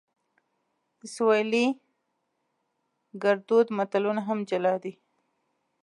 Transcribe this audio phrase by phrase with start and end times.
[0.99, 1.65] د سویلي
[3.23, 4.93] ګړدود متلونه هم جلا دي